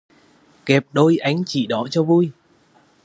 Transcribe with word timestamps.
Kẹp 0.65 0.85
đôi 0.91 1.17
anh 1.17 1.43
chị 1.45 1.65
đó 1.67 1.85
cho 1.91 2.03
vui 2.03 2.31